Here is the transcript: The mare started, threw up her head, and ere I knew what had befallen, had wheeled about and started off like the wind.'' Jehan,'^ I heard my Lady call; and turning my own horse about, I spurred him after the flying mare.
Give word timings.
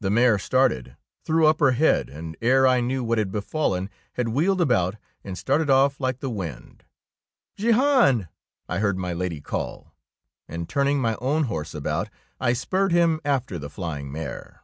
The 0.00 0.08
mare 0.08 0.38
started, 0.38 0.96
threw 1.26 1.46
up 1.46 1.60
her 1.60 1.72
head, 1.72 2.08
and 2.08 2.34
ere 2.40 2.66
I 2.66 2.80
knew 2.80 3.04
what 3.04 3.18
had 3.18 3.30
befallen, 3.30 3.90
had 4.14 4.28
wheeled 4.30 4.58
about 4.62 4.96
and 5.22 5.36
started 5.36 5.68
off 5.68 6.00
like 6.00 6.20
the 6.20 6.30
wind.'' 6.30 6.82
Jehan,'^ 7.58 8.28
I 8.70 8.78
heard 8.78 8.96
my 8.96 9.12
Lady 9.12 9.42
call; 9.42 9.92
and 10.48 10.66
turning 10.66 10.98
my 10.98 11.14
own 11.16 11.42
horse 11.44 11.74
about, 11.74 12.08
I 12.40 12.54
spurred 12.54 12.92
him 12.92 13.20
after 13.22 13.58
the 13.58 13.68
flying 13.68 14.10
mare. 14.10 14.62